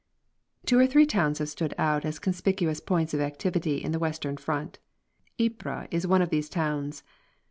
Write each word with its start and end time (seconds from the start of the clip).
Two 0.65 0.79
or 0.79 0.87
three 0.87 1.05
towns 1.05 1.37
have 1.37 1.49
stood 1.49 1.75
out 1.77 2.05
as 2.05 2.17
conspicuous 2.17 2.79
points 2.79 3.13
of 3.13 3.21
activity 3.21 3.83
in 3.83 3.91
the 3.91 3.99
western 3.99 4.35
field. 4.35 4.79
Ypres 5.39 5.89
is 5.91 6.07
one 6.07 6.23
of 6.23 6.31
these 6.31 6.49
towns. 6.49 7.03